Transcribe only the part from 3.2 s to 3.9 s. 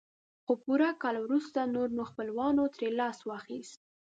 واخيست.